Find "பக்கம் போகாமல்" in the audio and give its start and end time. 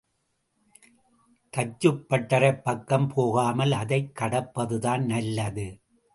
2.63-3.71